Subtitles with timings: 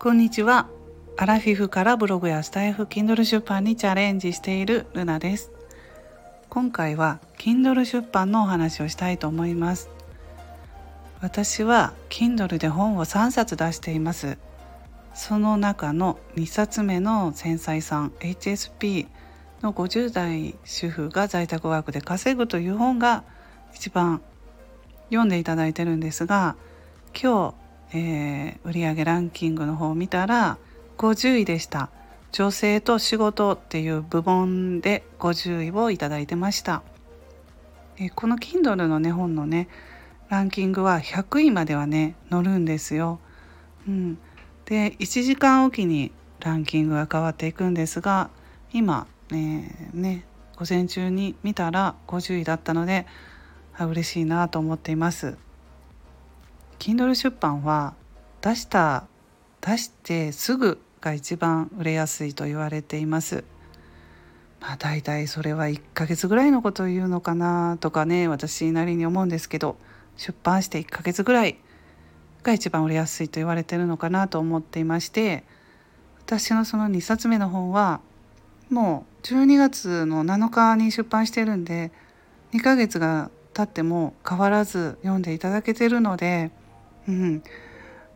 [0.00, 0.68] こんにちは。
[1.16, 5.50] アラフィフからブログやスタイフ Kindle 出版にチャレンジしているルナです。
[6.48, 9.90] 今回は Kindle 出版のお話をしたいと思います。
[11.20, 14.38] 私は Kindle で本を3冊出しています。
[15.14, 19.08] その中の2冊目の繊細さん HSP
[19.62, 23.24] の50代主婦が在宅ワークで稼ぐという本が
[23.74, 24.22] 一番
[25.08, 26.54] 読んでいただいてるんですが
[27.20, 30.58] 今日、えー、売上ランキングの方を見たら
[30.96, 31.90] 50位でした。
[32.30, 36.82] 女性と仕事っていう部門で50位をいただいてました、
[37.96, 39.68] えー、この Kindle のね本のね
[40.28, 43.18] ランキングは100位まではね載るんですよ、
[43.86, 44.18] うん、
[44.66, 48.28] で1時間おきにランキングが変わっていくんですが
[48.72, 50.24] 今、えー、ね
[50.56, 53.06] 午前中に見たら50位だったので
[53.80, 55.38] 嬉しいなと思っています。
[56.88, 57.92] Kindle 出版は
[58.40, 59.06] 出した
[59.60, 63.44] 出してすぐが一番売れやすいと言われています。
[64.58, 69.76] まあ大体それは1ヶ月ぐらいのことを言うのかなとかね私なりに思うんですけど
[70.16, 71.58] 出版して1ヶ月ぐらい
[72.42, 75.44] が一番売れやすいと言われてるのかなと思っていまして
[76.20, 78.00] 私のその2冊目の本は
[78.70, 81.92] もう12月の7日に出版してるんで
[82.54, 86.52] 2ヶ月が経っても変わらず読んでいただけてるので、
[87.08, 87.42] うん、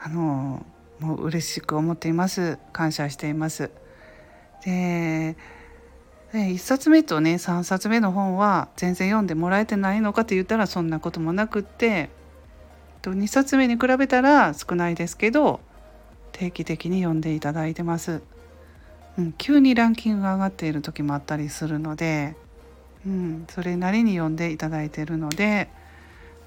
[0.00, 0.64] あの
[0.98, 3.70] もう嬉しく思っています感謝しています。
[4.64, 5.36] で
[6.32, 12.10] 1冊目とね3冊目の本は全然読んでもらえてないのかと言ったらそんなこともなくって
[13.02, 15.60] 2冊目に比べたら少ないですけど
[16.32, 18.20] 定期的に読んでいただいてます。
[19.16, 22.36] うん、急にランキングが上がっている時もあったりするので
[23.06, 25.68] うん、それなりに読んでいただいているので、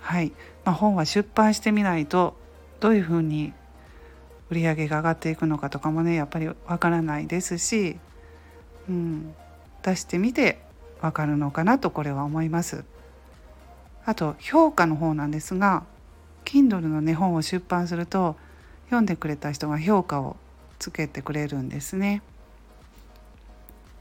[0.01, 0.33] はい
[0.65, 2.35] まあ、本は出版してみないと
[2.79, 3.53] どういうふうに
[4.49, 7.97] 売り上げが上がっていくのかとかもねやっぱりわからないですし、
[8.89, 9.33] うん、
[9.83, 10.61] 出してみて
[11.01, 12.83] わかるのかなとこれは思います。
[14.03, 15.83] あと評価の方なんですが
[16.43, 18.35] Kindle のね本を出版すると
[18.85, 20.35] 読んでくれた人が評価を
[20.79, 22.21] つけてくれるんですね。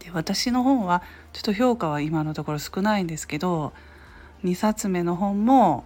[0.01, 1.03] で私の本は
[1.35, 3.75] ちょっと評価は今のところ少ないんですけど
[4.45, 5.85] 2冊目の本も、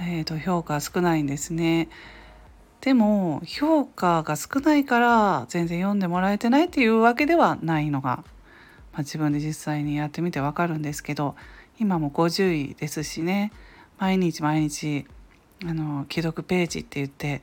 [0.00, 1.88] えー、と評価少ないんですね。
[2.80, 8.24] でも評価が少ないから全然読んでもらえてないっていうわけではないのが、ま
[8.94, 11.34] あ、自分で実際にやってみてわかるんですけど
[11.80, 13.52] 今も50位ですしね
[13.98, 15.06] 毎日毎日
[15.64, 17.42] あの既読ページって言って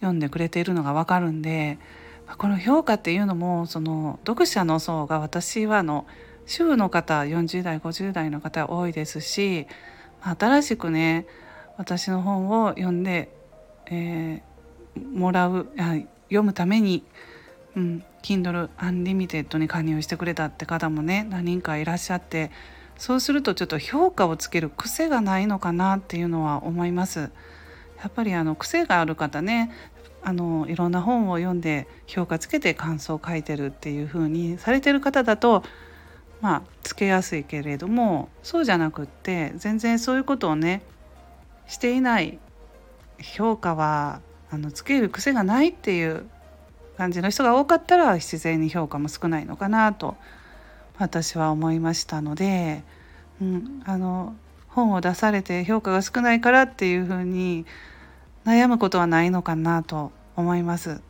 [0.00, 1.78] 読んでくれているのがわかるんで
[2.26, 6.06] まこの評価っていうのもその読者の層が私はあの
[6.46, 9.66] 主婦の方40代50代の方多いですし
[10.22, 11.26] 新しくね
[11.80, 13.30] 私の本を読んで、
[13.86, 15.66] えー、もらう
[16.24, 17.04] 読むために、
[17.74, 22.50] うん、Kindle Unlimited に加入してくれたって方もね何人かいらっしゃって
[22.98, 27.20] そうするとちょっと評価をつける癖がないのかなっていうのは思います。
[27.20, 29.72] やっぱりあの癖がある方ね
[30.22, 35.62] あのいろんな本を読んで評価つけて感想を書いてるっていう風にされてる方だと
[36.42, 40.82] まあつけやすいけれどもそうじゃなくって全然そういうことをね
[41.70, 42.38] していない
[43.20, 44.20] 評価は
[44.50, 46.28] あのつける癖がないっていう
[46.96, 50.16] 感じの人が多かったら自然に評価も少ないのかなと
[50.98, 52.82] 私は思いましたので、
[53.40, 54.34] うん、あの
[54.68, 57.64] 本を出されて評価が少ないからっていうふうに
[58.44, 61.00] 悩むことはないのかなと思います。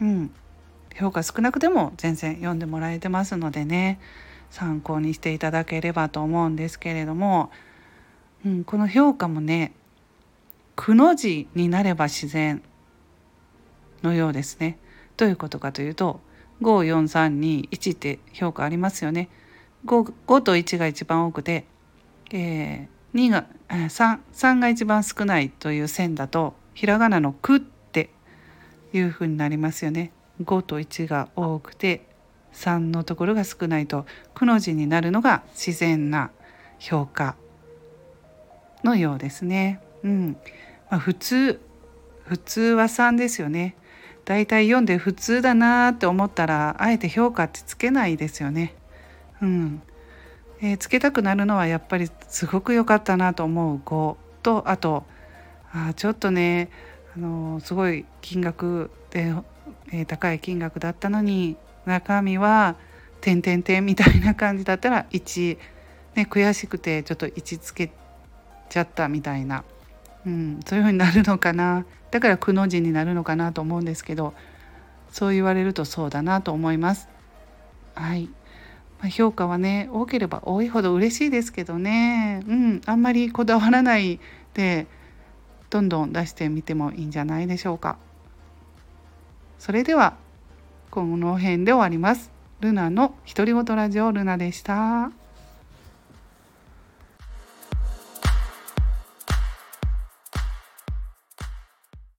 [0.00, 0.30] うん、
[0.96, 4.00] 評価少なくても全然読んでもらえてますのでね
[4.50, 7.50] 参考にしていただければと思うんですけれども、
[8.44, 9.72] うん、この評価もね
[10.80, 12.62] くの字になれば自然
[14.02, 14.78] のようですね。
[15.18, 16.20] どういうことかというと
[16.62, 19.28] 54321って評価ありますよね。
[19.84, 21.66] 5, 5と1が一番多くて、
[22.32, 28.08] えー、2が 3, 3が一番少ないという線だとひらがなの「く」って
[28.94, 30.12] いうふうになりますよね。
[30.42, 32.06] 5と1が多くて
[32.54, 36.30] 3のところが少ないと「く」の字になるのが自然な
[36.78, 37.36] 評価
[38.82, 39.82] のようですね。
[40.02, 40.36] うん
[40.90, 41.60] まあ、普通
[42.24, 43.76] 普通は3ですよね。
[44.24, 48.74] だいたい読んで普通だなって思ったらあえて評価ってつけないですよね。
[49.42, 49.82] うん
[50.60, 55.04] えー、つけたくなるのはやっぱりすごく良かったなと思う5とあと
[55.72, 56.70] あちょっとね
[57.16, 59.34] あのすごい金額で、
[59.92, 62.76] えー、高い金額だったのに中身は
[63.20, 65.58] 「点点点」みたいな感じだったら1、
[66.14, 67.90] ね、悔しくてちょっと1つけ
[68.68, 69.64] ちゃったみたいな、
[70.26, 71.84] うん、そういうふうになるのかな。
[72.10, 74.34] だからくの字になるのかなと思うんですけど
[75.10, 77.08] そう言われるとそうだなと思います。
[77.94, 78.28] はい。
[79.00, 82.42] ま、評価はね多ければ多いほど嬉しいですけどね。
[82.46, 82.80] うん。
[82.86, 84.20] あんまりこだわらない
[84.54, 84.86] で
[85.70, 87.98] どんどん出してみてもいいんじゃないでしょうか。
[89.58, 90.16] それでは
[90.90, 92.30] この辺で終わります。
[92.60, 95.19] ルナの独り言ラジオルナでした。